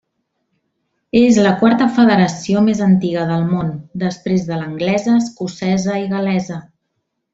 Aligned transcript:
És 1.19 1.35
la 1.47 1.51
quarta 1.59 1.87
federació 1.97 2.63
més 2.69 2.81
antiga 2.85 3.27
del 3.33 3.45
món, 3.51 3.69
després 4.05 4.47
de 4.49 4.59
l'anglesa, 4.63 5.15
escocesa 5.27 6.01
i 6.07 6.09
gal·lesa. 6.17 6.59